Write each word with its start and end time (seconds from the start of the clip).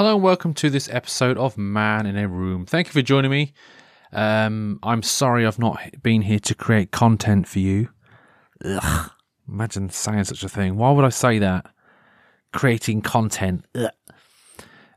Hello 0.00 0.14
and 0.14 0.24
welcome 0.24 0.54
to 0.54 0.70
this 0.70 0.88
episode 0.88 1.36
of 1.36 1.58
Man 1.58 2.06
in 2.06 2.16
a 2.16 2.26
Room. 2.26 2.64
Thank 2.64 2.86
you 2.86 2.92
for 2.94 3.02
joining 3.02 3.30
me. 3.30 3.52
Um, 4.14 4.78
I'm 4.82 5.02
sorry 5.02 5.44
I've 5.44 5.58
not 5.58 5.78
been 6.02 6.22
here 6.22 6.38
to 6.38 6.54
create 6.54 6.90
content 6.90 7.46
for 7.46 7.58
you. 7.58 7.90
Ugh, 8.64 9.10
imagine 9.46 9.90
saying 9.90 10.24
such 10.24 10.42
a 10.42 10.48
thing. 10.48 10.78
Why 10.78 10.90
would 10.90 11.04
I 11.04 11.10
say 11.10 11.38
that? 11.40 11.66
Creating 12.54 13.02
content. 13.02 13.66
Ugh. 13.74 13.90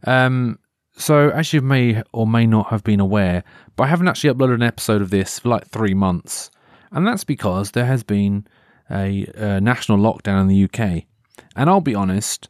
Um, 0.08 0.60
so, 0.96 1.32
as 1.32 1.52
you 1.52 1.60
may 1.60 2.02
or 2.14 2.26
may 2.26 2.48
not 2.48 2.68
have 2.70 2.86
been 2.86 3.02
aware, 3.02 3.44
but 3.76 3.84
I 3.84 3.88
haven't 3.88 4.08
actually 4.08 4.34
uploaded 4.34 4.56
an 4.56 4.64
episode 4.64 5.02
of 5.02 5.10
this 5.10 5.38
for 5.38 5.50
like 5.50 5.68
three 5.68 5.94
months. 5.94 6.50
And 6.94 7.06
that's 7.06 7.26
because 7.26 7.72
there 7.72 7.88
has 7.88 8.04
been 8.04 8.48
a, 8.90 9.26
a 9.36 9.60
national 9.60 9.98
lockdown 9.98 10.40
in 10.40 10.48
the 10.48 10.64
UK. 10.64 11.04
And 11.58 11.70
I'll 11.70 11.82
be 11.82 11.94
honest, 11.94 12.48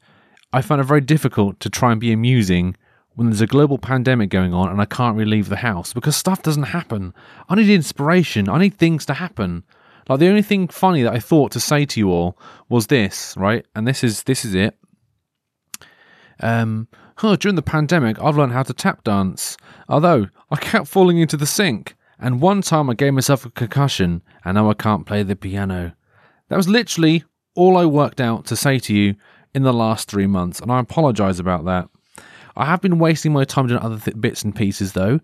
I 0.54 0.62
find 0.62 0.80
it 0.80 0.86
very 0.86 1.02
difficult 1.02 1.60
to 1.62 1.70
try 1.70 1.92
and 1.92 2.00
be 2.00 2.14
amusing 2.14 2.76
when 3.16 3.28
there's 3.28 3.42
a 3.42 3.48
global 3.48 3.78
pandemic 3.80 4.30
going 4.30 4.54
on 4.54 4.70
and 4.70 4.80
I 4.80 4.86
can't 4.86 5.18
really 5.18 5.32
leave 5.32 5.50
the 5.50 5.58
house 5.58 5.94
because 5.94 6.16
stuff 6.16 6.44
doesn't 6.44 6.64
happen. 6.64 7.14
I 7.50 7.56
need 7.56 7.70
inspiration. 7.70 8.48
I 8.48 8.60
need 8.60 8.76
things 8.76 9.06
to 9.08 9.16
happen. 9.16 9.64
Like 10.08 10.20
the 10.20 10.30
only 10.30 10.42
thing 10.42 10.68
funny 10.68 11.02
that 11.04 11.14
I 11.14 11.20
thought 11.20 11.52
to 11.54 11.60
say 11.60 11.86
to 11.86 12.00
you 12.00 12.12
all 12.12 12.38
was 12.70 12.88
this, 12.88 13.36
right? 13.36 13.66
And 13.76 13.88
this 13.88 14.04
is 14.04 14.24
this 14.24 14.46
is 14.46 14.54
it. 14.54 14.78
Um, 16.40 16.88
huh, 17.18 17.36
during 17.36 17.56
the 17.56 17.62
pandemic, 17.62 18.22
I've 18.22 18.38
learned 18.38 18.52
how 18.52 18.64
to 18.64 18.74
tap 18.74 19.04
dance. 19.04 19.58
Although 19.88 20.28
I 20.52 20.58
kept 20.58 20.88
falling 20.88 21.18
into 21.18 21.38
the 21.38 21.46
sink, 21.46 21.96
and 22.20 22.42
one 22.42 22.62
time 22.62 22.90
I 22.90 22.96
gave 22.96 23.14
myself 23.14 23.46
a 23.46 23.50
concussion, 23.50 24.22
and 24.44 24.56
now 24.56 24.70
I 24.70 24.74
can't 24.74 25.06
play 25.06 25.24
the 25.24 25.36
piano. 25.36 25.94
That 26.50 26.58
was 26.58 26.68
literally 26.68 27.24
all 27.56 27.78
I 27.78 27.86
worked 27.86 28.20
out 28.20 28.46
to 28.48 28.56
say 28.56 28.80
to 28.80 28.94
you 28.94 29.16
in 29.54 29.64
the 29.64 29.74
last 29.74 30.10
three 30.10 30.28
months, 30.28 30.60
and 30.60 30.72
I 30.72 30.80
apologise 30.80 31.40
about 31.40 31.66
that. 31.66 31.90
I 32.56 32.66
have 32.66 32.82
been 32.82 33.00
wasting 33.00 33.34
my 33.34 33.46
time 33.46 33.68
doing 33.68 33.82
other 33.82 34.00
th- 34.00 34.20
bits 34.20 34.44
and 34.44 34.56
pieces, 34.56 34.94
though. 34.94 35.20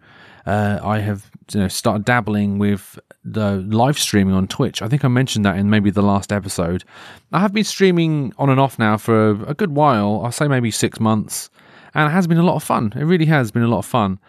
Uh, 0.45 0.79
I 0.81 0.99
have 0.99 1.29
you 1.53 1.59
know 1.59 1.67
started 1.67 2.05
dabbling 2.05 2.57
with 2.57 2.97
the 3.23 3.57
live 3.57 3.99
streaming 3.99 4.33
on 4.33 4.47
Twitch. 4.47 4.81
I 4.81 4.87
think 4.87 5.05
I 5.05 5.07
mentioned 5.07 5.45
that 5.45 5.57
in 5.57 5.69
maybe 5.69 5.91
the 5.91 6.01
last 6.01 6.31
episode. 6.31 6.83
I 7.31 7.39
have 7.39 7.53
been 7.53 7.63
streaming 7.63 8.33
on 8.37 8.49
and 8.49 8.59
off 8.59 8.79
now 8.79 8.97
for 8.97 9.31
a, 9.31 9.51
a 9.51 9.53
good 9.53 9.75
while. 9.75 10.21
I'll 10.23 10.31
say 10.31 10.47
maybe 10.47 10.71
six 10.71 10.99
months, 10.99 11.49
and 11.93 12.09
it 12.09 12.11
has 12.11 12.25
been 12.25 12.37
a 12.37 12.43
lot 12.43 12.55
of 12.55 12.63
fun. 12.63 12.93
It 12.95 13.03
really 13.03 13.25
has 13.25 13.51
been 13.51 13.63
a 13.63 13.67
lot 13.67 13.79
of 13.79 13.85
fun. 13.85 14.19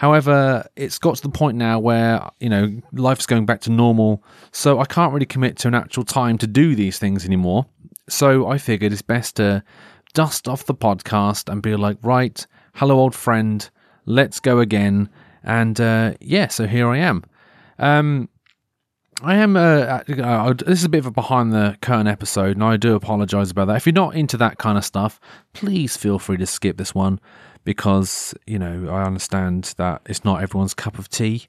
However, 0.00 0.66
it's 0.76 0.98
got 0.98 1.16
to 1.16 1.22
the 1.22 1.28
point 1.28 1.58
now 1.58 1.78
where, 1.78 2.26
you 2.40 2.48
know, 2.48 2.80
life's 2.92 3.26
going 3.26 3.44
back 3.44 3.60
to 3.62 3.70
normal, 3.70 4.24
so 4.50 4.80
I 4.80 4.86
can't 4.86 5.12
really 5.12 5.26
commit 5.26 5.58
to 5.58 5.68
an 5.68 5.74
actual 5.74 6.04
time 6.04 6.38
to 6.38 6.46
do 6.46 6.74
these 6.74 6.98
things 6.98 7.26
anymore. 7.26 7.66
So 8.10 8.48
I 8.48 8.58
figured 8.58 8.92
it's 8.92 9.02
best 9.02 9.36
to 9.36 9.62
dust 10.14 10.48
off 10.48 10.66
the 10.66 10.74
podcast 10.74 11.50
and 11.50 11.62
be 11.62 11.76
like, 11.76 11.96
right, 12.02 12.44
hello, 12.74 12.98
old 12.98 13.14
friend, 13.14 13.68
let's 14.04 14.40
go 14.40 14.58
again. 14.58 15.08
And 15.44 15.80
uh, 15.80 16.14
yeah, 16.20 16.48
so 16.48 16.66
here 16.66 16.88
I 16.88 16.98
am. 16.98 17.22
Um, 17.78 18.28
I 19.22 19.36
am. 19.36 19.56
Uh, 19.56 20.02
uh, 20.08 20.52
this 20.54 20.78
is 20.78 20.84
a 20.84 20.88
bit 20.88 20.98
of 20.98 21.06
a 21.06 21.10
behind 21.10 21.52
the 21.52 21.76
curtain 21.82 22.06
episode, 22.06 22.56
and 22.56 22.64
I 22.64 22.76
do 22.76 22.94
apologise 22.94 23.50
about 23.50 23.66
that. 23.66 23.76
If 23.76 23.86
you're 23.86 23.92
not 23.92 24.14
into 24.14 24.36
that 24.38 24.58
kind 24.58 24.78
of 24.78 24.84
stuff, 24.84 25.20
please 25.52 25.96
feel 25.96 26.18
free 26.18 26.38
to 26.38 26.46
skip 26.46 26.78
this 26.78 26.94
one 26.94 27.20
because 27.64 28.34
you 28.46 28.58
know 28.58 28.88
I 28.90 29.04
understand 29.04 29.74
that 29.76 30.00
it's 30.06 30.24
not 30.24 30.42
everyone's 30.42 30.72
cup 30.72 30.98
of 30.98 31.08
tea. 31.10 31.48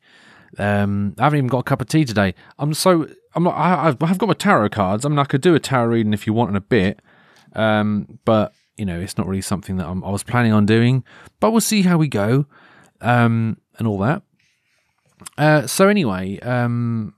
Um, 0.57 1.15
I 1.17 1.23
haven't 1.23 1.37
even 1.37 1.47
got 1.47 1.59
a 1.59 1.63
cup 1.63 1.81
of 1.81 1.87
tea 1.87 2.05
today. 2.05 2.35
I'm 2.59 2.73
so 2.73 3.07
I'm 3.35 3.43
not. 3.43 3.55
I, 3.55 3.87
I've 3.87 4.17
got 4.17 4.27
my 4.27 4.33
tarot 4.33 4.69
cards. 4.69 5.05
I 5.05 5.09
mean, 5.09 5.19
I 5.19 5.23
could 5.23 5.41
do 5.41 5.55
a 5.55 5.59
tarot 5.59 5.87
reading 5.87 6.13
if 6.13 6.27
you 6.27 6.33
want 6.33 6.49
in 6.49 6.55
a 6.55 6.61
bit, 6.61 7.01
um, 7.53 8.19
but 8.25 8.53
you 8.77 8.85
know, 8.85 8.99
it's 8.99 9.17
not 9.17 9.27
really 9.27 9.41
something 9.41 9.77
that 9.77 9.87
I'm, 9.87 10.03
i 10.03 10.09
was 10.09 10.23
planning 10.23 10.53
on 10.53 10.65
doing. 10.65 11.03
But 11.39 11.51
we'll 11.51 11.61
see 11.61 11.83
how 11.83 11.97
we 11.97 12.07
go, 12.07 12.45
um, 12.99 13.57
and 13.77 13.87
all 13.87 13.99
that. 13.99 14.23
Uh, 15.37 15.67
so 15.67 15.87
anyway, 15.87 16.39
um, 16.39 17.13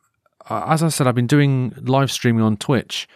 as 0.50 0.84
I 0.84 0.90
said, 0.90 1.08
I've 1.08 1.16
been 1.16 1.28
doing 1.28 1.74
live 1.82 2.12
streaming 2.12 2.44
on 2.44 2.58
Twitch, 2.58 3.08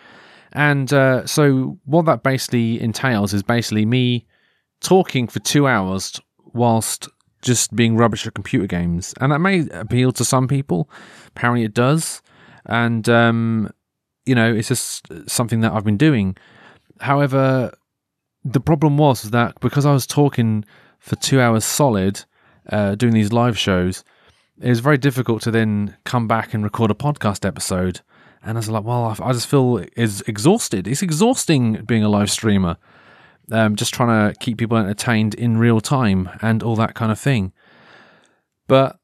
and 0.53 0.91
uh, 0.91 1.25
so 1.27 1.77
what 1.85 2.05
that 2.05 2.23
basically 2.23 2.81
entails 2.81 3.33
is 3.33 3.43
basically 3.43 3.85
me 3.85 4.25
talking 4.79 5.27
for 5.27 5.39
two 5.39 5.67
hours 5.67 6.19
whilst 6.53 7.09
just 7.41 7.75
being 7.75 7.95
rubbish 7.95 8.25
at 8.25 8.33
computer 8.33 8.67
games, 8.67 9.13
and 9.19 9.31
that 9.31 9.39
may 9.39 9.67
appeal 9.69 10.11
to 10.13 10.25
some 10.25 10.47
people. 10.47 10.89
Apparently, 11.27 11.63
it 11.63 11.73
does, 11.73 12.21
and 12.65 13.07
um, 13.09 13.71
you 14.25 14.35
know, 14.35 14.53
it's 14.53 14.67
just 14.67 15.07
something 15.29 15.61
that 15.61 15.73
I've 15.73 15.85
been 15.85 15.97
doing. 15.97 16.35
However, 16.99 17.71
the 18.43 18.59
problem 18.59 18.97
was 18.97 19.31
that 19.31 19.59
because 19.59 19.85
I 19.85 19.93
was 19.93 20.07
talking 20.07 20.65
for 20.99 21.15
two 21.15 21.39
hours 21.39 21.65
solid, 21.65 22.23
uh, 22.69 22.95
doing 22.95 23.13
these 23.13 23.31
live 23.31 23.57
shows, 23.57 24.03
it 24.59 24.69
was 24.69 24.79
very 24.79 24.97
difficult 24.97 25.41
to 25.43 25.51
then 25.51 25.95
come 26.03 26.27
back 26.27 26.53
and 26.53 26.63
record 26.63 26.91
a 26.91 26.95
podcast 26.95 27.45
episode. 27.45 28.01
And 28.43 28.57
I 28.57 28.59
was 28.59 28.69
like, 28.69 28.83
well, 28.83 29.15
I 29.21 29.33
just 29.33 29.47
feel 29.47 29.83
is 29.95 30.21
exhausted. 30.27 30.87
It's 30.87 31.01
exhausting 31.01 31.83
being 31.85 32.03
a 32.03 32.09
live 32.09 32.31
streamer 32.31 32.77
um, 33.51 33.75
just 33.75 33.93
trying 33.93 34.31
to 34.33 34.39
keep 34.39 34.57
people 34.57 34.77
entertained 34.77 35.33
in 35.35 35.57
real 35.57 35.79
time 35.79 36.29
and 36.41 36.63
all 36.63 36.75
that 36.75 36.95
kind 36.95 37.11
of 37.11 37.19
thing. 37.19 37.53
But 38.67 38.99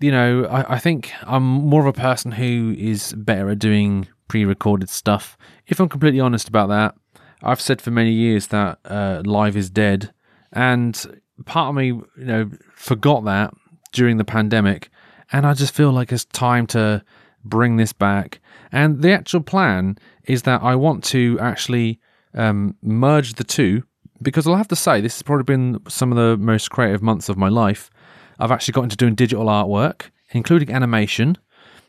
you 0.00 0.10
know, 0.10 0.44
I, 0.46 0.74
I 0.74 0.78
think 0.78 1.12
I'm 1.22 1.44
more 1.44 1.80
of 1.80 1.86
a 1.86 1.98
person 1.98 2.32
who 2.32 2.74
is 2.76 3.12
better 3.14 3.50
at 3.50 3.58
doing 3.58 4.08
pre-recorded 4.28 4.88
stuff. 4.88 5.38
If 5.66 5.80
I'm 5.80 5.88
completely 5.88 6.20
honest 6.20 6.48
about 6.48 6.68
that, 6.68 6.94
I've 7.42 7.60
said 7.60 7.80
for 7.80 7.90
many 7.90 8.10
years 8.10 8.48
that 8.48 8.78
uh, 8.84 9.22
live 9.24 9.56
is 9.56 9.70
dead, 9.70 10.12
and 10.52 11.22
part 11.44 11.70
of 11.70 11.74
me, 11.74 11.86
you 11.86 12.04
know, 12.16 12.50
forgot 12.74 13.24
that 13.24 13.54
during 13.92 14.16
the 14.16 14.24
pandemic, 14.24 14.90
and 15.32 15.46
I 15.46 15.54
just 15.54 15.74
feel 15.74 15.92
like 15.92 16.10
it's 16.10 16.24
time 16.24 16.66
to 16.68 17.04
bring 17.44 17.76
this 17.76 17.92
back. 17.92 18.40
And 18.72 19.02
the 19.02 19.12
actual 19.12 19.42
plan 19.42 19.98
is 20.24 20.42
that 20.42 20.62
I 20.62 20.74
want 20.74 21.04
to 21.04 21.38
actually 21.40 22.00
um, 22.34 22.76
merged 22.82 23.36
the 23.36 23.44
two 23.44 23.84
because 24.22 24.46
I'll 24.46 24.56
have 24.56 24.68
to 24.68 24.76
say 24.76 25.00
this 25.00 25.16
has 25.16 25.22
probably 25.22 25.44
been 25.44 25.80
some 25.88 26.12
of 26.12 26.16
the 26.16 26.36
most 26.36 26.70
creative 26.70 27.02
months 27.02 27.28
of 27.28 27.36
my 27.36 27.48
life. 27.48 27.90
I've 28.38 28.50
actually 28.50 28.72
got 28.72 28.84
into 28.84 28.96
doing 28.96 29.14
digital 29.14 29.46
artwork, 29.46 30.10
including 30.30 30.70
animation, 30.70 31.38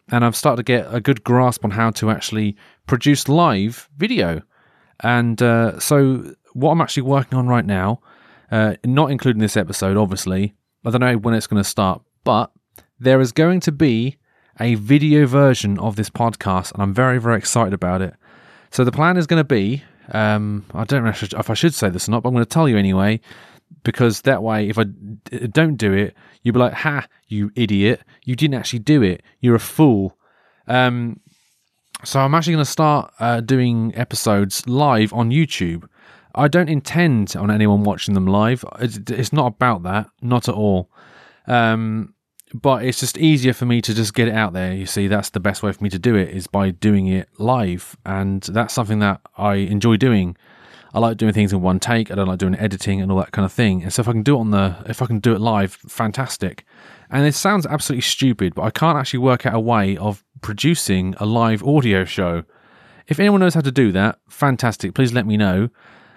and 0.10 0.24
I've 0.24 0.36
started 0.36 0.58
to 0.58 0.64
get 0.64 0.94
a 0.94 1.02
good 1.02 1.24
grasp 1.24 1.64
on 1.66 1.72
how 1.72 1.90
to 1.92 2.12
actually 2.12 2.56
produce 2.86 3.28
live 3.28 3.90
video. 3.98 4.42
And 5.02 5.42
uh, 5.42 5.80
so, 5.80 6.36
what 6.54 6.72
I'm 6.72 6.82
actually 6.82 7.04
working 7.04 7.38
on 7.38 7.48
right 7.48 7.66
now, 7.66 8.02
uh, 8.52 8.76
not 8.86 9.12
including 9.12 9.42
this 9.42 9.58
episode, 9.58 9.98
obviously, 9.98 10.56
I 10.86 10.92
don't 10.92 11.02
know 11.02 11.18
when 11.18 11.34
it's 11.34 11.48
going 11.48 11.62
to 11.62 11.70
start, 11.70 12.02
but 12.24 12.52
there 13.00 13.20
is 13.20 13.32
going 13.32 13.60
to 13.62 13.72
be 13.72 14.18
a 14.60 14.76
video 14.76 15.26
version 15.26 15.78
of 15.80 15.96
this 15.96 16.10
podcast, 16.10 16.72
and 16.74 16.82
I'm 16.82 16.94
very, 16.94 17.20
very 17.20 17.38
excited 17.38 17.74
about 17.74 18.02
it. 18.02 18.14
So, 18.72 18.84
the 18.84 18.92
plan 18.92 19.18
is 19.18 19.28
going 19.28 19.40
to 19.40 19.44
be 19.44 19.84
um, 20.14 20.66
I 20.74 20.84
don't 20.84 21.04
know 21.04 21.10
if 21.10 21.50
I 21.50 21.54
should 21.54 21.74
say 21.74 21.90
this 21.90 22.08
or 22.08 22.12
not, 22.12 22.24
but 22.24 22.30
I'm 22.30 22.36
going 22.36 22.46
to 22.46 22.50
tell 22.50 22.70
you 22.70 22.78
anyway, 22.78 23.20
because 23.84 24.22
that 24.22 24.44
way, 24.44 24.70
if 24.70 24.78
I 24.78 24.84
don't 24.84 25.76
do 25.76 25.94
it, 25.94 26.16
you'll 26.44 26.54
be 26.54 26.60
like, 26.60 26.74
"Ha, 26.74 27.08
you 27.28 27.52
idiot! 27.56 28.02
You 28.24 28.36
didn't 28.36 28.56
actually 28.56 28.80
do 28.80 29.02
it. 29.02 29.24
You're 29.40 29.56
a 29.56 29.60
fool." 29.60 30.18
Um, 30.68 31.20
so 32.04 32.20
I'm 32.20 32.34
actually 32.36 32.54
going 32.54 32.66
to 32.66 32.72
start 32.72 33.14
uh, 33.20 33.42
doing 33.42 33.94
episodes 33.96 34.68
live 34.68 35.14
on 35.14 35.30
YouTube. 35.30 35.88
I 36.36 36.48
don't 36.48 36.70
intend 36.70 37.36
on 37.36 37.50
anyone 37.50 37.84
watching 37.84 38.14
them 38.14 38.28
live. 38.28 38.66
It's, 38.80 38.98
it's 39.10 39.32
not 39.32 39.48
about 39.48 39.84
that, 39.84 40.08
not 40.22 40.50
at 40.50 40.56
all. 40.56 40.92
Um, 41.48 42.15
but 42.62 42.84
it's 42.84 43.00
just 43.00 43.18
easier 43.18 43.54
for 43.54 43.66
me 43.66 43.82
to 43.82 43.94
just 43.94 44.14
get 44.14 44.28
it 44.28 44.34
out 44.34 44.54
there. 44.54 44.74
You 44.74 44.86
see, 44.86 45.08
that's 45.08 45.30
the 45.30 45.40
best 45.40 45.62
way 45.62 45.72
for 45.72 45.84
me 45.84 45.90
to 45.90 46.00
do 46.00 46.16
it 46.16 46.30
is 46.30 46.48
by 46.48 46.72
doing 46.72 47.08
it 47.08 47.28
live, 47.38 47.98
and 48.06 48.42
that's 48.44 48.74
something 48.74 49.00
that 49.00 49.22
I 49.38 49.56
enjoy 49.56 49.98
doing. 49.98 50.38
I 50.94 51.00
like 51.00 51.18
doing 51.18 51.34
things 51.34 51.52
in 51.52 51.62
one 51.62 51.80
take. 51.80 52.10
I 52.10 52.16
don't 52.16 52.28
like 52.28 52.40
doing 52.40 52.56
editing 52.56 53.02
and 53.02 53.12
all 53.12 53.18
that 53.18 53.34
kind 53.34 53.46
of 53.46 53.52
thing. 53.52 53.84
And 53.84 53.92
so 53.92 54.00
if 54.00 54.08
I 54.08 54.14
can 54.14 54.24
do 54.24 54.38
it 54.38 54.40
on 54.40 54.52
the, 54.52 54.78
if 54.86 55.02
I 55.02 55.06
can 55.06 55.20
do 55.20 55.34
it 55.34 55.42
live, 55.42 55.74
fantastic. 55.74 56.66
And 57.10 57.28
it 57.28 57.36
sounds 57.36 57.66
absolutely 57.66 58.04
stupid, 58.04 58.56
but 58.56 58.62
I 58.62 58.70
can't 58.70 58.98
actually 58.98 59.20
work 59.20 59.46
out 59.46 59.54
a 59.54 59.60
way 59.60 59.98
of 59.98 60.24
producing 60.42 61.14
a 61.18 61.26
live 61.26 61.62
audio 61.64 62.06
show. 62.06 62.46
If 63.08 63.20
anyone 63.20 63.42
knows 63.42 63.56
how 63.56 63.62
to 63.62 63.72
do 63.72 63.92
that, 63.92 64.20
fantastic. 64.30 64.96
Please 64.96 65.12
let 65.12 65.28
me 65.28 65.36
know. 65.36 65.70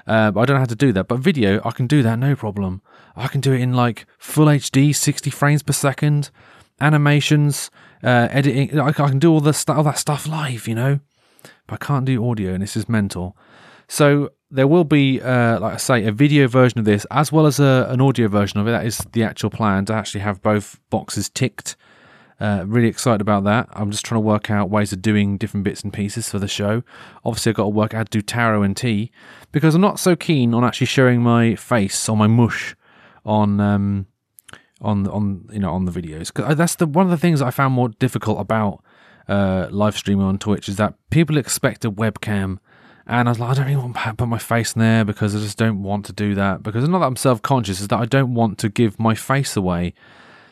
Uh, 0.08 0.30
but 0.30 0.40
I 0.40 0.44
don't 0.46 0.54
know 0.54 0.60
how 0.60 0.64
to 0.64 0.74
do 0.74 0.92
that. 0.94 1.06
But 1.06 1.20
video, 1.20 1.60
I 1.64 1.70
can 1.70 1.86
do 1.86 2.02
that 2.02 2.18
no 2.18 2.34
problem. 2.34 2.80
I 3.14 3.28
can 3.28 3.42
do 3.42 3.52
it 3.52 3.60
in 3.60 3.74
like 3.74 4.06
full 4.18 4.46
HD, 4.46 4.96
60 4.96 5.30
frames 5.30 5.62
per 5.62 5.74
second, 5.74 6.30
animations, 6.80 7.70
uh, 8.02 8.28
editing. 8.30 8.80
I, 8.80 8.88
I 8.88 8.92
can 8.92 9.18
do 9.18 9.30
all 9.30 9.40
the 9.40 9.52
st- 9.52 9.76
all 9.76 9.84
that 9.84 9.98
stuff 9.98 10.26
live, 10.26 10.66
you 10.66 10.74
know. 10.74 11.00
But 11.66 11.82
I 11.82 11.86
can't 11.86 12.06
do 12.06 12.28
audio, 12.28 12.54
and 12.54 12.62
this 12.62 12.76
is 12.76 12.88
mental. 12.88 13.36
So 13.86 14.30
there 14.50 14.66
will 14.66 14.84
be, 14.84 15.20
uh, 15.20 15.60
like 15.60 15.74
I 15.74 15.76
say, 15.76 16.04
a 16.04 16.12
video 16.12 16.48
version 16.48 16.78
of 16.78 16.86
this 16.86 17.06
as 17.10 17.30
well 17.30 17.46
as 17.46 17.60
a, 17.60 17.86
an 17.90 18.00
audio 18.00 18.28
version 18.28 18.60
of 18.60 18.66
it. 18.66 18.70
That 18.70 18.86
is 18.86 18.98
the 19.12 19.22
actual 19.22 19.50
plan 19.50 19.84
to 19.86 19.92
actually 19.92 20.20
have 20.20 20.40
both 20.42 20.80
boxes 20.88 21.28
ticked. 21.28 21.76
Uh, 22.40 22.64
really 22.66 22.86
excited 22.86 23.20
about 23.20 23.42
that. 23.44 23.68
I'm 23.72 23.90
just 23.90 24.04
trying 24.04 24.20
to 24.20 24.26
work 24.26 24.48
out 24.48 24.70
ways 24.70 24.92
of 24.92 25.02
doing 25.02 25.38
different 25.38 25.64
bits 25.64 25.82
and 25.82 25.92
pieces 25.92 26.28
for 26.28 26.38
the 26.38 26.46
show. 26.46 26.84
Obviously, 27.24 27.50
I've 27.50 27.56
got 27.56 27.64
to 27.64 27.68
work 27.70 27.94
out 27.94 27.98
how 27.98 28.04
to 28.04 28.10
do 28.10 28.22
tarot 28.22 28.62
and 28.62 28.76
tea 28.76 29.10
because 29.50 29.74
I'm 29.74 29.80
not 29.80 29.98
so 29.98 30.14
keen 30.14 30.54
on 30.54 30.64
actually 30.64 30.86
showing 30.86 31.20
my 31.20 31.56
face 31.56 32.08
or 32.08 32.16
my 32.16 32.28
mush 32.28 32.76
on 33.24 33.58
um, 33.60 34.06
on 34.80 35.08
on 35.08 35.48
you 35.52 35.58
know 35.58 35.72
on 35.72 35.84
the 35.84 35.92
videos. 35.92 36.32
Cause 36.32 36.56
that's 36.56 36.76
the 36.76 36.86
one 36.86 37.06
of 37.06 37.10
the 37.10 37.18
things 37.18 37.42
I 37.42 37.50
found 37.50 37.74
more 37.74 37.88
difficult 37.88 38.40
about 38.40 38.84
uh, 39.28 39.66
live 39.70 39.96
streaming 39.96 40.24
on 40.24 40.38
Twitch 40.38 40.68
is 40.68 40.76
that 40.76 40.94
people 41.10 41.36
expect 41.36 41.84
a 41.84 41.90
webcam. 41.90 42.58
And 43.10 43.26
I 43.26 43.30
was 43.32 43.40
like, 43.40 43.50
I 43.50 43.54
don't 43.54 43.70
even 43.70 43.82
want 43.84 43.96
to 43.96 44.14
put 44.14 44.28
my 44.28 44.38
face 44.38 44.74
in 44.74 44.80
there 44.80 45.02
because 45.02 45.34
I 45.34 45.38
just 45.38 45.56
don't 45.56 45.82
want 45.82 46.04
to 46.06 46.12
do 46.12 46.34
that. 46.34 46.62
Because 46.62 46.84
it's 46.84 46.90
not 46.90 46.98
that 46.98 47.06
I'm 47.06 47.16
self 47.16 47.40
conscious, 47.40 47.80
is 47.80 47.88
that 47.88 47.98
I 47.98 48.04
don't 48.04 48.34
want 48.34 48.58
to 48.58 48.68
give 48.68 49.00
my 49.00 49.14
face 49.14 49.56
away. 49.56 49.94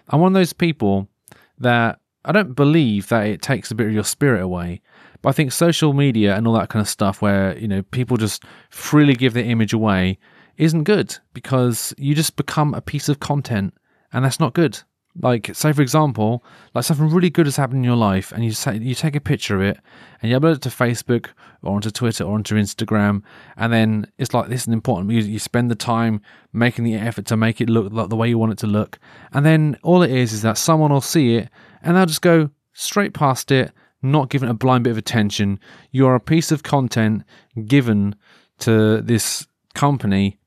I'm 0.09 0.21
one 0.21 0.33
of 0.33 0.41
those 0.41 0.55
people 0.55 1.09
that 1.58 2.00
I 2.25 2.32
don't 2.32 2.55
believe 2.55 3.08
that 3.08 3.26
it 3.26 3.43
takes 3.43 3.70
a 3.70 3.75
bit 3.75 3.87
of 3.87 3.93
your 3.93 4.05
spirit 4.05 4.43
away. 4.43 4.81
But 5.23 5.31
I 5.31 5.32
think 5.32 5.53
social 5.53 5.93
media 5.93 6.37
and 6.37 6.47
all 6.47 6.55
that 6.55 6.69
kind 6.69 6.81
of 6.81 6.88
stuff 6.88 7.23
where, 7.23 7.56
you 7.58 7.69
know, 7.69 7.82
people 7.82 8.17
just 8.17 8.44
freely 8.70 9.14
give 9.14 9.32
their 9.32 9.44
image 9.44 9.73
away 9.73 10.19
isn't 10.56 10.85
good 10.85 11.17
because 11.35 11.94
you 11.99 12.14
just 12.14 12.37
become 12.37 12.75
a 12.75 12.81
piece 12.81 13.08
of 13.08 13.20
content 13.20 13.75
and 14.12 14.25
that's 14.25 14.41
not 14.41 14.55
good. 14.55 14.81
Like, 15.19 15.55
say 15.55 15.73
for 15.73 15.83
example, 15.83 16.45
like 16.75 16.85
something 16.85 17.09
really 17.09 17.31
good 17.31 17.47
has 17.47 17.57
happened 17.57 17.79
in 17.79 17.85
your 17.85 17.97
life, 17.97 18.33
and 18.33 18.45
you 18.45 18.53
say 18.53 18.77
you 18.77 18.95
take 18.95 19.17
a 19.17 19.21
picture 19.21 19.57
of 19.57 19.63
it, 19.63 19.79
and 20.21 20.31
you 20.31 20.39
upload 20.39 20.57
it 20.57 20.63
to 20.63 20.69
Facebook 20.69 21.29
or 21.63 21.75
onto 21.75 21.91
Twitter 21.91 22.25
or 22.25 22.35
onto 22.35 22.55
Instagram, 22.55 23.23
and 23.57 23.73
then 23.73 24.07
it's 24.19 24.35
like 24.35 24.49
this 24.49 24.63
is 24.63 24.69
important. 24.69 25.11
You, 25.11 25.21
you 25.21 25.39
spend 25.39 25.71
the 25.71 25.75
time 25.75 26.21
making 26.53 26.85
the 26.85 26.95
effort 26.95 27.27
to 27.27 27.37
make 27.37 27.61
it 27.61 27.71
look 27.71 27.93
like 27.93 28.11
the 28.11 28.17
way 28.17 28.29
you 28.29 28.39
want 28.39 28.53
it 28.53 28.59
to 28.59 28.67
look, 28.67 28.99
and 29.33 29.47
then 29.47 29.79
all 29.83 30.03
it 30.03 30.11
is 30.11 30.33
is 30.33 30.43
that 30.43 30.59
someone 30.59 30.93
will 30.93 31.01
see 31.01 31.37
it, 31.37 31.49
and 31.83 31.97
they'll 31.97 32.07
just 32.07 32.23
go 32.23 32.51
straight 32.75 33.15
past 33.15 33.51
it, 33.51 33.73
not 34.03 34.29
giving 34.29 34.51
a 34.51 34.55
blind 34.55 34.85
bit 34.85 34.91
of 34.91 34.99
attention. 34.99 35.59
You 35.93 36.07
are 36.09 36.15
a 36.15 36.21
piece 36.21 36.53
of 36.53 36.62
content 36.62 37.23
given 37.67 38.17
to 38.59 39.01
this 39.01 39.47
company, 39.75 40.39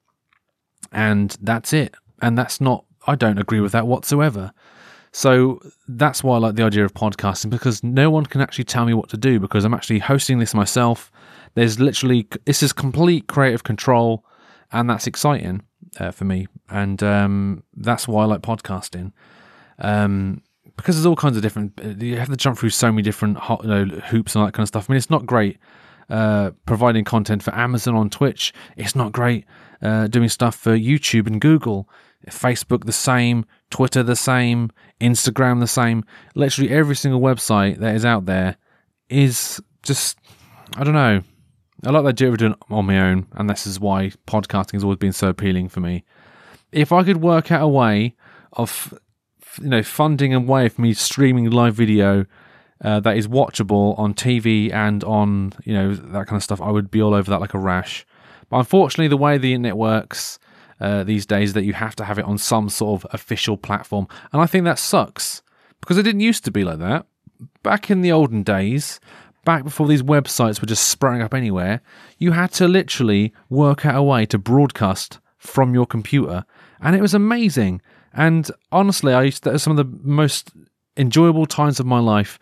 and 0.92 1.36
that's 1.42 1.74
it. 1.74 1.96
And 2.22 2.38
that's 2.38 2.60
not 2.60 2.84
I 3.10 3.16
don't 3.16 3.40
agree 3.40 3.60
with 3.60 3.72
that 3.72 3.88
whatsoever. 3.88 4.54
So 5.12 5.60
that's 5.88 6.24
why 6.24 6.36
I 6.36 6.40
like 6.40 6.56
the 6.56 6.64
idea 6.64 6.86
of 6.86 6.94
podcasting 6.94 7.50
because 7.50 7.84
no 7.84 8.12
one 8.12 8.26
can 8.28 8.42
actually 8.42 8.66
tell 8.66 8.86
me 8.86 8.94
what 8.94 9.10
to 9.10 9.18
do 9.18 9.40
because 9.40 9.66
I'm 9.66 9.74
actually 9.74 10.00
hosting 10.00 10.38
this 10.38 10.54
myself. 10.54 11.12
There's 11.56 11.80
literally 11.80 12.28
this 12.46 12.62
is 12.62 12.72
complete 12.72 13.28
creative 13.28 13.64
control, 13.64 14.24
and 14.72 14.88
that's 14.88 15.08
exciting 15.08 15.64
uh, 16.00 16.12
for 16.12 16.26
me, 16.26 16.48
and 16.70 17.02
um, 17.02 17.64
that's 17.76 18.08
why 18.08 18.22
I 18.22 18.26
like 18.28 18.42
podcasting. 18.42 19.12
Um, 19.80 20.44
because 20.76 20.96
there's 20.96 21.08
all 21.08 21.16
kinds 21.16 21.36
of 21.36 21.42
different. 21.42 21.80
You 22.00 22.18
have 22.18 22.30
to 22.30 22.38
jump 22.38 22.60
through 22.60 22.70
so 22.70 22.92
many 22.92 23.02
different 23.02 23.40
you 23.64 23.68
know, 23.68 23.86
hoops 23.86 24.36
and 24.36 24.42
all 24.42 24.46
that 24.46 24.54
kind 24.54 24.64
of 24.64 24.68
stuff. 24.68 24.88
I 24.88 24.94
mean, 24.94 24.98
it's 24.98 25.10
not 25.10 25.26
great 25.26 25.58
uh, 26.10 26.52
providing 26.66 27.04
content 27.04 27.42
for 27.42 27.54
Amazon 27.56 27.96
on 27.96 28.10
Twitch. 28.10 28.54
It's 28.78 28.96
not 28.96 29.12
great 29.12 29.46
uh, 29.82 30.08
doing 30.08 30.30
stuff 30.30 30.56
for 30.56 30.78
YouTube 30.78 31.28
and 31.28 31.42
Google. 31.42 31.90
Facebook 32.28 32.86
the 32.86 32.92
same, 32.92 33.46
Twitter 33.70 34.04
the 34.04 34.16
same, 34.16 34.72
Instagram 35.00 35.60
the 35.60 35.68
same. 35.68 36.04
Literally 36.36 36.70
every 36.72 36.96
single 36.96 37.22
website 37.22 37.78
that 37.78 37.96
is 37.96 38.06
out 38.06 38.26
there 38.26 38.58
is 39.10 39.62
just 39.84 40.18
I 40.76 40.84
don't 40.84 40.94
know. 40.94 41.22
I 41.86 41.92
like 41.92 42.04
that 42.04 42.10
idea 42.10 42.30
of 42.30 42.38
doing 42.38 42.52
it 42.52 42.58
on 42.70 42.86
my 42.86 43.00
own, 43.00 43.28
and 43.34 43.50
this 43.50 43.66
is 43.66 43.80
why 43.80 44.12
podcasting 44.28 44.74
has 44.74 44.84
always 44.84 45.00
been 45.00 45.14
so 45.14 45.30
appealing 45.30 45.70
for 45.70 45.80
me. 45.80 46.04
If 46.72 46.92
I 46.92 47.04
could 47.04 47.18
work 47.18 47.52
out 47.52 47.64
a 47.64 47.68
way 47.68 48.16
of 48.54 48.94
you 49.62 49.70
know 49.70 49.82
funding 49.82 50.34
a 50.34 50.40
way 50.40 50.70
for 50.70 50.82
me 50.82 50.94
streaming 50.94 51.50
live 51.50 51.76
video 51.76 52.26
uh, 52.84 53.00
that 53.00 53.18
is 53.18 53.28
watchable 53.28 53.98
on 53.98 54.14
TV 54.14 54.72
and 54.72 55.04
on 55.04 55.54
you 55.64 55.74
know 55.74 55.96
that 55.96 56.28
kind 56.28 56.38
of 56.38 56.44
stuff, 56.44 56.62
I 56.62 56.70
would 56.70 56.92
be 56.92 57.02
all 57.02 57.14
over 57.14 57.32
that 57.32 57.42
like 57.42 57.54
a 57.54 57.60
rash. 57.60 58.06
But 58.50 58.58
unfortunately, 58.58 59.08
the 59.08 59.18
way 59.18 59.38
the 59.38 59.54
internet 59.54 59.78
works, 59.78 60.40
uh, 60.80 61.04
these 61.04 61.26
days 61.26 61.54
that 61.54 61.64
you 61.64 61.74
have 61.74 61.96
to 61.98 62.06
have 62.06 62.20
it 62.20 62.26
on 62.26 62.38
some 62.38 62.70
sort 62.70 63.04
of 63.04 63.14
official 63.14 63.58
platform. 63.58 64.08
And 64.32 64.42
I 64.42 64.46
think 64.46 64.66
that 64.66 64.80
sucks 64.80 65.42
because 65.82 65.98
it 65.98 66.04
didn't 66.04 66.22
used 66.22 66.46
to 66.46 66.52
be 66.52 66.64
like 66.64 66.80
that. 66.80 67.06
Back 67.64 67.90
in 67.90 68.02
the 68.02 68.12
olden 68.12 68.44
days, 68.44 69.00
back 69.46 69.64
before 69.64 69.88
these 69.88 70.04
websites 70.04 70.62
were 70.62 70.68
just 70.68 70.88
sprang 70.88 71.22
up 71.22 71.34
anywhere, 71.34 71.82
you 72.18 72.32
had 72.32 72.52
to 72.54 72.68
literally 72.68 73.34
work 73.50 73.86
out 73.86 73.96
a 73.96 74.04
way 74.04 74.26
to 74.28 74.38
broadcast 74.38 75.20
from 75.38 75.74
your 75.74 75.86
computer. 75.86 76.46
And 76.82 76.96
it 76.96 77.02
was 77.02 77.14
amazing. 77.14 77.82
And 78.14 78.50
honestly, 78.72 79.14
I 79.14 79.24
used 79.24 79.44
to, 79.44 79.52
have 79.52 79.62
some 79.62 79.78
of 79.78 79.78
the 79.78 80.00
most 80.04 80.52
enjoyable 80.98 81.46
times 81.46 81.80
of 81.80 81.86
my 81.86 82.00
life 82.00 82.38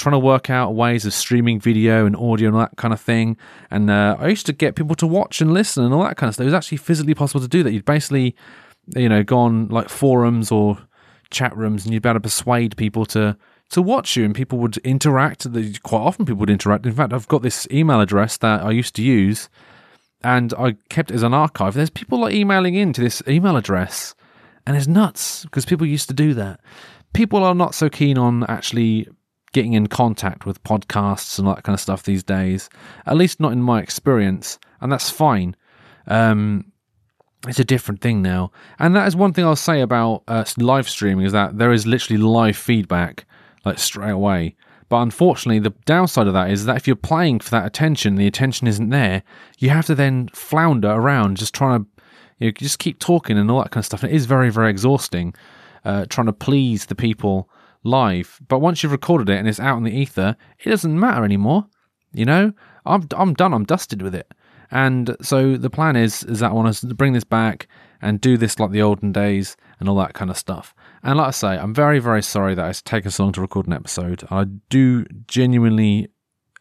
trying 0.00 0.14
to 0.14 0.18
work 0.18 0.48
out 0.48 0.74
ways 0.74 1.04
of 1.04 1.12
streaming 1.12 1.60
video 1.60 2.06
and 2.06 2.16
audio 2.16 2.48
and 2.48 2.56
all 2.56 2.62
that 2.62 2.76
kind 2.76 2.94
of 2.94 3.00
thing. 3.00 3.36
And 3.70 3.90
uh, 3.90 4.16
I 4.18 4.28
used 4.28 4.46
to 4.46 4.52
get 4.52 4.74
people 4.74 4.96
to 4.96 5.06
watch 5.06 5.40
and 5.40 5.52
listen 5.52 5.84
and 5.84 5.92
all 5.92 6.02
that 6.02 6.16
kind 6.16 6.28
of 6.28 6.34
stuff. 6.34 6.44
It 6.44 6.46
was 6.46 6.54
actually 6.54 6.78
physically 6.78 7.14
possible 7.14 7.40
to 7.40 7.48
do 7.48 7.62
that. 7.62 7.72
You'd 7.72 7.84
basically, 7.84 8.34
you 8.96 9.08
know, 9.08 9.22
go 9.22 9.38
on 9.38 9.68
like 9.68 9.90
forums 9.90 10.50
or 10.50 10.78
chat 11.30 11.54
rooms 11.56 11.84
and 11.84 11.92
you'd 11.92 12.02
be 12.02 12.08
able 12.08 12.18
to 12.18 12.22
persuade 12.22 12.76
people 12.76 13.04
to 13.06 13.36
to 13.70 13.80
watch 13.80 14.16
you 14.16 14.24
and 14.24 14.34
people 14.34 14.58
would 14.58 14.78
interact. 14.78 15.46
Quite 15.84 16.00
often 16.00 16.24
people 16.24 16.40
would 16.40 16.50
interact. 16.50 16.86
In 16.86 16.92
fact, 16.92 17.12
I've 17.12 17.28
got 17.28 17.42
this 17.42 17.68
email 17.70 18.00
address 18.00 18.36
that 18.38 18.62
I 18.62 18.72
used 18.72 18.96
to 18.96 19.02
use 19.02 19.48
and 20.24 20.52
I 20.58 20.76
kept 20.88 21.12
it 21.12 21.14
as 21.14 21.22
an 21.22 21.34
archive. 21.34 21.74
There's 21.74 21.90
people 21.90 22.18
like 22.18 22.34
emailing 22.34 22.74
into 22.74 23.00
this 23.00 23.22
email 23.28 23.56
address 23.56 24.16
and 24.66 24.76
it's 24.76 24.88
nuts 24.88 25.44
because 25.44 25.66
people 25.66 25.86
used 25.86 26.08
to 26.08 26.14
do 26.14 26.34
that. 26.34 26.58
People 27.12 27.44
are 27.44 27.54
not 27.54 27.74
so 27.74 27.88
keen 27.88 28.18
on 28.18 28.44
actually 28.48 29.06
getting 29.52 29.72
in 29.72 29.86
contact 29.86 30.46
with 30.46 30.62
podcasts 30.62 31.38
and 31.38 31.48
that 31.48 31.62
kind 31.62 31.74
of 31.74 31.80
stuff 31.80 32.02
these 32.02 32.22
days. 32.22 32.68
At 33.06 33.16
least 33.16 33.40
not 33.40 33.52
in 33.52 33.62
my 33.62 33.80
experience, 33.80 34.58
and 34.80 34.90
that's 34.90 35.10
fine. 35.10 35.56
Um, 36.06 36.72
it's 37.48 37.58
a 37.58 37.64
different 37.64 38.00
thing 38.00 38.20
now, 38.22 38.52
and 38.78 38.94
that 38.94 39.08
is 39.08 39.16
one 39.16 39.32
thing 39.32 39.44
I'll 39.44 39.56
say 39.56 39.80
about 39.80 40.22
uh, 40.28 40.44
live 40.58 40.88
streaming 40.88 41.24
is 41.24 41.32
that 41.32 41.58
there 41.58 41.72
is 41.72 41.86
literally 41.86 42.22
live 42.22 42.56
feedback 42.56 43.24
like 43.64 43.78
straight 43.78 44.10
away. 44.10 44.56
But 44.90 45.02
unfortunately, 45.02 45.60
the 45.60 45.74
downside 45.86 46.26
of 46.26 46.32
that 46.32 46.50
is 46.50 46.64
that 46.64 46.76
if 46.76 46.86
you're 46.86 46.96
playing 46.96 47.38
for 47.40 47.50
that 47.50 47.64
attention, 47.64 48.16
the 48.16 48.26
attention 48.26 48.66
isn't 48.66 48.90
there. 48.90 49.22
You 49.58 49.70
have 49.70 49.86
to 49.86 49.94
then 49.94 50.28
flounder 50.34 50.90
around, 50.90 51.36
just 51.36 51.54
trying 51.54 51.84
to, 51.84 51.90
you 52.38 52.48
know, 52.48 52.52
just 52.52 52.80
keep 52.80 52.98
talking 52.98 53.38
and 53.38 53.48
all 53.50 53.62
that 53.62 53.70
kind 53.70 53.82
of 53.82 53.86
stuff. 53.86 54.02
And 54.02 54.12
it 54.12 54.16
is 54.16 54.26
very, 54.26 54.50
very 54.50 54.68
exhausting, 54.68 55.32
uh, 55.84 56.06
trying 56.08 56.26
to 56.26 56.32
please 56.32 56.86
the 56.86 56.96
people 56.96 57.48
live. 57.82 58.40
But 58.48 58.58
once 58.58 58.82
you've 58.82 58.92
recorded 58.92 59.28
it 59.28 59.38
and 59.38 59.48
it's 59.48 59.60
out 59.60 59.78
in 59.78 59.84
the 59.84 59.96
ether, 59.96 60.36
it 60.58 60.70
doesn't 60.70 60.98
matter 60.98 61.24
anymore. 61.24 61.66
You 62.12 62.24
know, 62.24 62.52
I'm 62.84 63.06
I'm 63.16 63.34
done. 63.34 63.54
I'm 63.54 63.64
dusted 63.64 64.02
with 64.02 64.14
it. 64.14 64.32
And 64.70 65.16
so 65.20 65.56
the 65.56 65.70
plan 65.70 65.96
is 65.96 66.22
is 66.24 66.40
that 66.40 66.50
I 66.50 66.54
want 66.54 66.74
to 66.74 66.94
bring 66.94 67.12
this 67.12 67.24
back 67.24 67.68
and 68.02 68.20
do 68.20 68.36
this 68.36 68.58
like 68.58 68.70
the 68.70 68.82
olden 68.82 69.12
days 69.12 69.56
and 69.78 69.88
all 69.88 69.96
that 69.96 70.14
kind 70.14 70.30
of 70.30 70.38
stuff. 70.38 70.74
And 71.02 71.18
like 71.18 71.28
I 71.28 71.30
say, 71.32 71.48
I'm 71.48 71.74
very 71.74 71.98
very 71.98 72.22
sorry 72.22 72.54
that 72.54 72.68
it's 72.68 72.82
taken 72.82 73.10
so 73.10 73.24
long 73.24 73.32
to 73.32 73.40
record 73.40 73.66
an 73.66 73.72
episode. 73.72 74.24
I 74.30 74.44
do 74.44 75.04
genuinely 75.26 76.08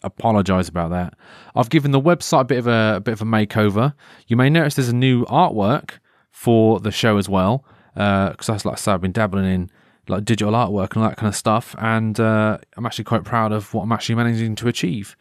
apologize 0.01 0.69
about 0.69 0.91
that. 0.91 1.13
I've 1.55 1.69
given 1.69 1.91
the 1.91 2.01
website 2.01 2.41
a 2.41 2.45
bit 2.45 2.59
of 2.59 2.67
a, 2.67 2.95
a 2.97 2.99
bit 2.99 3.13
of 3.13 3.21
a 3.21 3.25
makeover. 3.25 3.93
You 4.27 4.37
may 4.37 4.49
notice 4.49 4.75
there's 4.75 4.89
a 4.89 4.95
new 4.95 5.25
artwork 5.25 5.99
for 6.31 6.79
the 6.79 6.91
show 6.91 7.17
as 7.17 7.27
well. 7.27 7.65
Because 7.93 8.49
uh, 8.49 8.59
like 8.63 8.73
I 8.73 8.75
said, 8.75 8.93
I've 8.93 9.01
been 9.01 9.11
dabbling 9.11 9.45
in 9.45 9.69
like 10.09 10.25
digital 10.25 10.53
artwork 10.53 10.93
and 10.93 11.03
all 11.03 11.09
that 11.09 11.17
kind 11.17 11.29
of 11.29 11.35
stuff. 11.35 11.75
And 11.79 12.19
uh, 12.19 12.57
I'm 12.75 12.85
actually 12.85 13.05
quite 13.05 13.23
proud 13.23 13.51
of 13.51 13.73
what 13.73 13.83
I'm 13.83 13.91
actually 13.91 14.15
managing 14.15 14.55
to 14.55 14.67
achieve. 14.67 15.15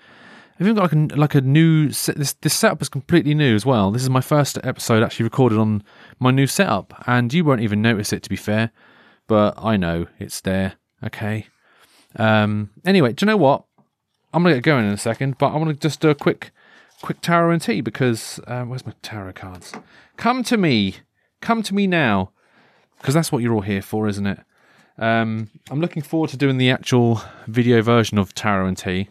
I've 0.57 0.67
even 0.67 0.75
got 0.75 0.93
like 0.93 1.13
a, 1.13 1.17
like 1.17 1.35
a 1.37 1.41
new 1.41 1.93
set, 1.93 2.17
this 2.17 2.33
this 2.33 2.55
setup 2.55 2.83
is 2.83 2.89
completely 2.89 3.33
new 3.33 3.55
as 3.55 3.65
well. 3.65 3.93
This 3.93 4.03
is 4.03 4.11
my 4.11 4.21
first 4.21 4.59
episode 4.65 5.05
actually 5.05 5.25
recorded 5.25 5.59
on 5.59 5.85
my 6.19 6.33
new 6.33 6.49
setup, 6.49 7.05
and 7.07 7.33
you 7.33 7.45
won't 7.45 7.61
even 7.61 7.81
notice 7.81 8.13
it 8.13 8.25
to 8.25 8.31
be 8.31 8.37
fair, 8.37 8.73
but 9.29 9.55
I 9.57 9.77
know 9.77 10.07
it's 10.19 10.41
there. 10.41 10.75
Okay. 11.05 11.47
Um. 12.17 12.71
Anyway, 12.85 13.13
do 13.13 13.25
you 13.25 13.27
know 13.29 13.37
what? 13.37 13.65
I'm 14.35 14.43
gonna 14.43 14.57
get 14.57 14.65
going 14.65 14.85
in 14.85 14.93
a 14.93 14.99
second, 14.99 15.39
but 15.39 15.53
I 15.53 15.57
want 15.57 15.69
to 15.69 15.75
just 15.77 16.01
do 16.01 16.11
a 16.11 16.15
quick 16.15 16.51
quick 17.03 17.21
tarot 17.21 17.53
and 17.53 17.63
tea 17.63 17.81
because 17.81 18.41
um, 18.49 18.69
where's 18.69 18.85
my 18.85 18.95
tarot 19.03 19.35
cards? 19.35 19.73
Come 20.17 20.43
to 20.45 20.57
me, 20.57 20.97
come 21.41 21.63
to 21.63 21.75
me 21.75 21.87
now, 21.87 22.33
because 22.99 23.15
that's 23.15 23.31
what 23.31 23.43
you're 23.43 23.55
all 23.55 23.61
here 23.61 23.83
for, 23.83 24.09
isn't 24.09 24.27
it? 24.27 24.41
Um, 24.99 25.49
I'm 25.71 25.81
looking 25.81 26.03
forward 26.03 26.31
to 26.31 26.37
doing 26.37 26.59
the 26.59 26.71
actual 26.71 27.23
video 27.47 27.83
version 27.83 28.19
of 28.19 28.35
Tarot 28.35 28.67
and 28.67 28.77
Tea. 28.77 29.09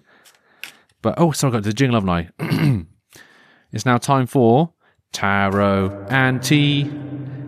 But 1.02 1.16
oh, 1.18 1.32
sorry, 1.32 1.52
I 1.52 1.56
got 1.58 1.64
the 1.64 1.74
jingle, 1.74 2.02
haven't 2.02 2.10
I? 2.40 2.86
it's 3.72 3.86
now 3.86 3.98
time 3.98 4.28
for 4.28 4.74
Tarot 5.14 6.08
and 6.10 6.44
Tea. 6.44 6.92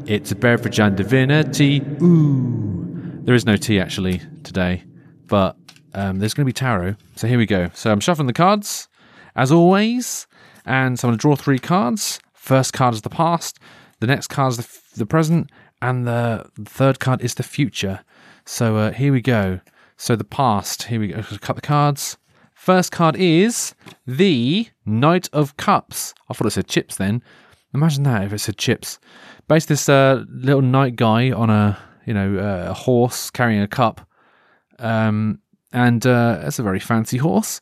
It's 0.06 0.32
a 0.32 0.36
beverage 0.36 0.80
and 0.80 0.96
divinity. 0.96 1.82
Ooh. 2.02 3.20
There 3.24 3.36
is 3.36 3.46
no 3.46 3.58
tea 3.58 3.80
actually 3.80 4.22
today, 4.44 4.84
but 5.28 5.58
um, 5.94 6.20
there's 6.20 6.34
going 6.34 6.46
to 6.46 6.50
be 6.50 6.54
tarot. 6.54 6.96
So 7.16 7.28
here 7.28 7.38
we 7.38 7.46
go. 7.46 7.70
So 7.74 7.92
I'm 7.92 8.00
shuffling 8.00 8.28
the 8.28 8.34
cards, 8.34 8.88
as 9.36 9.52
always. 9.52 10.26
And 10.66 10.98
so 10.98 11.08
I'm 11.08 11.12
going 11.12 11.18
to 11.18 11.22
draw 11.22 11.36
three 11.36 11.60
cards. 11.60 12.20
First 12.34 12.74
card 12.74 12.94
is 12.94 13.02
the 13.02 13.10
past, 13.10 13.60
the 14.00 14.08
next 14.08 14.28
card 14.28 14.54
is 14.54 14.58
the, 14.58 14.64
f- 14.64 14.90
the 14.96 15.06
present, 15.06 15.52
and 15.82 16.08
the 16.08 16.50
third 16.66 17.00
card 17.00 17.22
is 17.22 17.36
the 17.36 17.44
future. 17.44 18.00
So 18.50 18.78
uh, 18.78 18.92
here 18.92 19.14
we 19.14 19.22
go. 19.22 19.60
So 19.96 20.16
the 20.16 20.24
past. 20.24 20.84
Here 20.84 21.00
we 21.00 21.10
go. 21.10 21.22
Cut 21.40 21.56
the 21.56 21.62
cards. 21.62 22.18
First 22.56 22.92
card 22.92 23.16
is 23.16 23.76
the 24.08 24.68
Knight 24.88 25.30
of 25.32 25.56
Cups. 25.56 26.16
I 26.28 26.34
thought 26.34 26.48
it 26.48 26.52
said 26.52 26.68
chips 26.68 26.96
then. 26.96 27.22
Imagine 27.76 28.04
that 28.04 28.24
if 28.24 28.34
it 28.34 28.40
said 28.40 28.58
chips. 28.58 28.98
Based 29.48 29.70
this 29.70 29.88
uh, 29.88 30.26
little 30.28 30.64
knight 30.64 30.96
guy 30.96 31.30
on 31.30 31.52
a 31.52 31.78
you 32.08 32.14
know 32.16 32.40
uh, 32.40 32.72
a 32.72 32.74
horse 32.74 33.30
carrying 33.30 33.62
a 33.62 33.68
cup, 33.68 34.02
um, 34.80 35.40
and 35.72 36.06
uh, 36.08 36.42
it's 36.42 36.58
a 36.58 36.64
very 36.64 36.80
fancy 36.80 37.18
horse. 37.18 37.62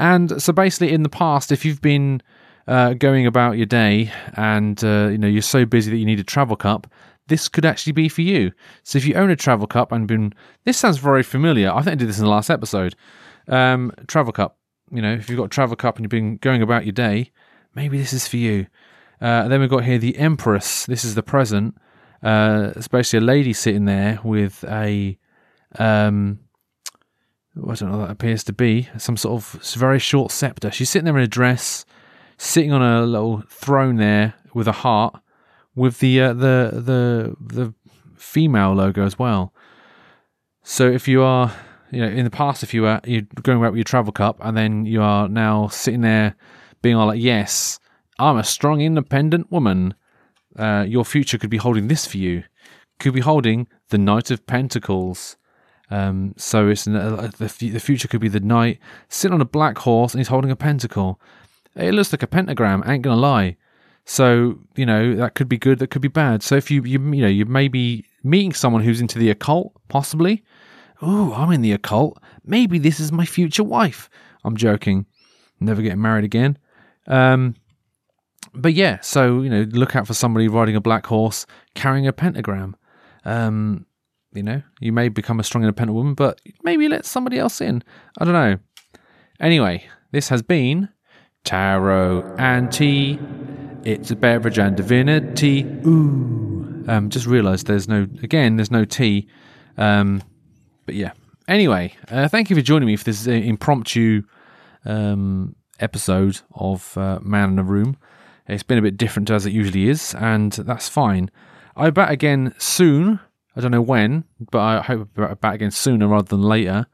And 0.00 0.42
so 0.42 0.52
basically, 0.52 0.92
in 0.92 1.04
the 1.04 1.08
past, 1.08 1.52
if 1.52 1.64
you've 1.64 1.80
been 1.80 2.20
uh, 2.66 2.94
going 2.94 3.26
about 3.26 3.56
your 3.56 3.66
day 3.66 4.10
and 4.34 4.82
uh, 4.82 5.08
you 5.12 5.18
know 5.18 5.28
you're 5.28 5.42
so 5.42 5.64
busy 5.64 5.92
that 5.92 5.98
you 5.98 6.06
need 6.06 6.18
a 6.18 6.24
travel 6.24 6.56
cup, 6.56 6.88
this 7.28 7.48
could 7.48 7.64
actually 7.64 7.92
be 7.92 8.08
for 8.08 8.22
you. 8.22 8.52
So 8.82 8.98
if 8.98 9.06
you 9.06 9.14
own 9.14 9.30
a 9.30 9.36
travel 9.36 9.66
cup 9.66 9.92
and 9.92 10.06
been, 10.06 10.34
this 10.64 10.76
sounds 10.76 10.98
very 10.98 11.22
familiar. 11.22 11.70
I 11.70 11.82
think 11.82 11.92
I 11.92 11.94
did 11.96 12.08
this 12.08 12.18
in 12.18 12.24
the 12.24 12.30
last 12.30 12.50
episode. 12.50 12.94
Um, 13.48 13.92
travel 14.06 14.32
cup. 14.32 14.58
You 14.90 15.00
know, 15.02 15.12
if 15.12 15.28
you've 15.28 15.38
got 15.38 15.44
a 15.44 15.48
travel 15.48 15.76
cup 15.76 15.96
and 15.96 16.04
you've 16.04 16.10
been 16.10 16.36
going 16.36 16.62
about 16.62 16.84
your 16.84 16.92
day, 16.92 17.30
maybe 17.74 17.98
this 17.98 18.12
is 18.12 18.28
for 18.28 18.36
you. 18.36 18.66
Uh, 19.20 19.48
then 19.48 19.60
we've 19.60 19.70
got 19.70 19.84
here 19.84 19.98
the 19.98 20.18
Empress. 20.18 20.86
This 20.86 21.04
is 21.04 21.14
the 21.14 21.22
present. 21.22 21.76
Uh, 22.22 22.72
it's 22.76 22.88
basically 22.88 23.18
a 23.24 23.28
lady 23.28 23.52
sitting 23.52 23.84
there 23.86 24.18
with 24.22 24.64
a, 24.64 25.18
um, 25.78 26.40
I 27.56 27.74
don't 27.74 27.90
know 27.90 27.98
what 27.98 28.06
that 28.06 28.12
appears 28.12 28.44
to 28.44 28.52
be, 28.52 28.88
some 28.98 29.16
sort 29.16 29.42
of 29.42 29.62
very 29.74 29.98
short 29.98 30.30
scepter. 30.30 30.70
She's 30.70 30.90
sitting 30.90 31.04
there 31.04 31.16
in 31.16 31.22
a 31.22 31.28
dress, 31.28 31.84
sitting 32.36 32.72
on 32.72 32.82
a 32.82 33.04
little 33.04 33.42
throne 33.48 33.96
there 33.96 34.34
with 34.54 34.68
a 34.68 34.72
heart, 34.72 35.20
with 35.74 35.98
the 35.98 36.20
uh, 36.20 36.32
the 36.32 36.70
the 36.72 37.36
the 37.40 37.74
female 38.16 38.74
logo 38.74 39.04
as 39.04 39.18
well. 39.18 39.52
So 40.62 40.88
if 40.88 41.06
you 41.06 41.22
are, 41.22 41.52
you 41.90 42.00
know, 42.00 42.08
in 42.08 42.24
the 42.24 42.30
past, 42.30 42.62
if 42.62 42.72
you 42.72 42.82
were 42.82 43.00
you're 43.04 43.22
going 43.42 43.58
about 43.58 43.72
with 43.72 43.78
your 43.78 43.84
travel 43.84 44.12
cup, 44.12 44.38
and 44.40 44.56
then 44.56 44.86
you 44.86 45.02
are 45.02 45.28
now 45.28 45.68
sitting 45.68 46.00
there 46.00 46.36
being 46.82 46.96
all 46.96 47.06
like, 47.06 47.20
"Yes, 47.20 47.78
I'm 48.18 48.36
a 48.36 48.44
strong, 48.44 48.80
independent 48.80 49.50
woman," 49.50 49.94
uh, 50.56 50.84
your 50.88 51.04
future 51.04 51.38
could 51.38 51.50
be 51.50 51.58
holding 51.58 51.88
this 51.88 52.06
for 52.06 52.18
you. 52.18 52.44
Could 52.98 53.14
be 53.14 53.20
holding 53.20 53.66
the 53.90 53.98
Knight 53.98 54.30
of 54.30 54.46
Pentacles. 54.46 55.36
Um, 55.90 56.34
so 56.36 56.68
it's 56.68 56.88
uh, 56.88 57.30
the 57.38 57.70
the 57.70 57.78
future 57.78 58.08
could 58.08 58.20
be 58.20 58.28
the 58.28 58.40
knight 58.40 58.78
sitting 59.08 59.34
on 59.34 59.40
a 59.40 59.44
black 59.44 59.78
horse 59.78 60.14
and 60.14 60.20
he's 60.20 60.28
holding 60.28 60.50
a 60.50 60.56
pentacle. 60.56 61.20
It 61.76 61.92
looks 61.92 62.12
like 62.12 62.22
a 62.22 62.26
pentagram. 62.26 62.82
Ain't 62.86 63.02
gonna 63.02 63.20
lie. 63.20 63.56
So 64.06 64.58
you 64.76 64.84
know 64.84 65.16
that 65.16 65.34
could 65.34 65.48
be 65.48 65.58
good, 65.58 65.78
that 65.78 65.88
could 65.88 66.02
be 66.02 66.08
bad. 66.08 66.42
So 66.42 66.56
if 66.56 66.70
you 66.70 66.82
you 66.84 66.98
you 66.98 67.22
know 67.22 67.28
you 67.28 67.46
may 67.46 67.68
be 67.68 68.04
meeting 68.22 68.52
someone 68.52 68.82
who's 68.82 69.00
into 69.00 69.18
the 69.18 69.30
occult, 69.30 69.72
possibly. 69.88 70.42
Oh, 71.02 71.32
I'm 71.34 71.50
in 71.50 71.62
the 71.62 71.72
occult. 71.72 72.18
Maybe 72.44 72.78
this 72.78 73.00
is 73.00 73.12
my 73.12 73.26
future 73.26 73.64
wife. 73.64 74.08
I'm 74.44 74.56
joking. 74.56 75.06
Never 75.60 75.82
getting 75.82 76.00
married 76.00 76.24
again. 76.24 76.58
Um, 77.06 77.56
but 78.54 78.74
yeah, 78.74 79.00
so 79.00 79.40
you 79.40 79.50
know, 79.50 79.62
look 79.70 79.96
out 79.96 80.06
for 80.06 80.14
somebody 80.14 80.48
riding 80.48 80.76
a 80.76 80.80
black 80.80 81.06
horse 81.06 81.46
carrying 81.74 82.06
a 82.06 82.12
pentagram. 82.12 82.76
Um, 83.24 83.86
you 84.32 84.42
know, 84.42 84.62
you 84.80 84.92
may 84.92 85.08
become 85.08 85.40
a 85.40 85.44
strong 85.44 85.64
independent 85.64 85.96
woman, 85.96 86.14
but 86.14 86.40
maybe 86.62 86.88
let 86.88 87.06
somebody 87.06 87.38
else 87.38 87.60
in. 87.60 87.82
I 88.18 88.24
don't 88.24 88.34
know. 88.34 88.58
Anyway, 89.40 89.84
this 90.12 90.28
has 90.28 90.42
been 90.42 90.88
Tarot 91.44 92.36
and 92.38 92.70
Tea 92.72 93.18
it's 93.84 94.10
a 94.10 94.16
beverage 94.16 94.58
and 94.58 94.76
divinity. 94.76 95.62
Ooh. 95.86 96.84
Um, 96.88 97.08
just 97.10 97.26
realised 97.26 97.66
there's 97.66 97.88
no, 97.88 98.06
again, 98.22 98.56
there's 98.56 98.70
no 98.70 98.84
tea. 98.84 99.28
Um, 99.76 100.22
but 100.86 100.94
yeah. 100.94 101.12
Anyway, 101.46 101.94
uh, 102.10 102.28
thank 102.28 102.50
you 102.50 102.56
for 102.56 102.62
joining 102.62 102.86
me 102.86 102.96
for 102.96 103.04
this 103.04 103.28
uh, 103.28 103.32
impromptu 103.32 104.22
um, 104.84 105.54
episode 105.80 106.40
of 106.54 106.96
uh, 106.96 107.18
Man 107.22 107.52
in 107.52 107.58
a 107.58 107.62
Room. 107.62 107.96
It's 108.48 108.62
been 108.62 108.78
a 108.78 108.82
bit 108.82 108.96
different 108.96 109.30
as 109.30 109.46
it 109.46 109.52
usually 109.52 109.88
is, 109.88 110.14
and 110.14 110.52
that's 110.52 110.88
fine. 110.88 111.30
I'll 111.76 111.86
be 111.86 111.92
back 111.92 112.10
again 112.10 112.54
soon. 112.58 113.20
I 113.56 113.60
don't 113.60 113.70
know 113.70 113.82
when, 113.82 114.24
but 114.38 114.60
I 114.60 114.80
hope 114.82 115.08
I'll 115.16 115.28
be 115.28 115.34
back 115.36 115.56
again 115.56 115.70
sooner 115.70 116.08
rather 116.08 116.28
than 116.28 116.42
later. 116.42 116.86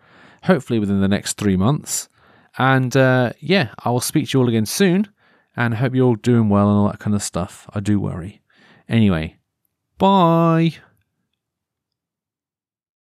Hopefully 0.45 0.79
within 0.79 1.01
the 1.01 1.09
next 1.09 1.37
three 1.37 1.57
months. 1.57 2.09
And 2.59 2.97
uh, 2.97 3.33
yeah, 3.41 3.71
I 3.85 3.91
will 3.91 4.01
speak 4.01 4.29
to 4.29 4.39
you 4.39 4.43
all 4.43 4.49
again 4.49 4.67
soon 4.67 5.09
and 5.57 5.75
hope 5.75 5.95
you're 5.95 6.07
all 6.07 6.15
doing 6.17 6.49
well 6.49 6.69
and 6.69 6.79
all 6.79 6.89
that 6.89 6.99
kind 6.99 7.15
of 7.15 7.23
stuff. 7.23 7.69
I 7.75 7.81
do 7.81 8.01
worry. 8.01 8.43
Anyway, 8.89 9.37
bye. 9.99 10.75